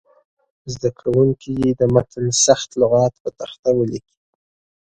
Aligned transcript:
زده 0.73 0.89
کوونکي 0.99 1.49
دې 1.59 1.71
د 1.79 1.81
متن 1.93 2.25
سخت 2.45 2.69
لغات 2.81 3.13
پر 3.21 3.31
تخته 3.39 3.69
ولیکي. 3.79 4.17